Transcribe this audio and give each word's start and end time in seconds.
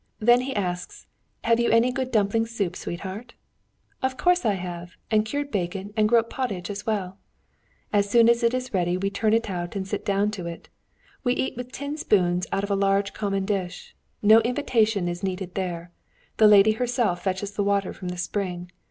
Then 0.17 0.41
he 0.41 0.55
asks, 0.55 1.05
'Have 1.43 1.59
you 1.59 1.69
any 1.69 1.91
good 1.91 2.11
dumpling 2.11 2.47
soup, 2.47 2.75
sweetheart?' 2.75 3.35
'Of 4.01 4.17
course 4.17 4.45
I 4.47 4.55
have, 4.55 4.93
and 5.11 5.23
cured 5.23 5.51
bacon 5.51 5.93
and 5.95 6.09
groat 6.09 6.27
pottage 6.27 6.71
as 6.71 6.87
well.' 6.87 7.19
As 7.93 8.09
soon 8.09 8.27
as 8.27 8.41
it 8.41 8.55
is 8.55 8.73
ready 8.73 8.97
we 8.97 9.11
turn 9.11 9.31
it 9.31 9.47
out 9.47 9.75
and 9.75 9.87
sit 9.87 10.03
down 10.03 10.31
to 10.31 10.47
it. 10.47 10.69
We 11.23 11.33
eat 11.33 11.55
with 11.55 11.71
tin 11.71 11.97
spoons 11.97 12.47
out 12.51 12.63
of 12.63 12.71
a 12.71 12.75
large 12.75 13.13
common 13.13 13.45
dish. 13.45 13.95
No 14.23 14.39
invitation 14.39 15.07
is 15.07 15.21
needed 15.21 15.53
there. 15.53 15.91
The 16.37 16.47
lady 16.47 16.71
herself 16.71 17.21
fetches 17.23 17.51
the 17.51 17.63
water 17.63 17.93
from 17.93 18.07
the 18.07 18.17
spring. 18.17 18.71